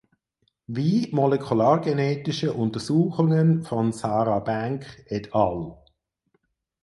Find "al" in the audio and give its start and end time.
5.35-5.77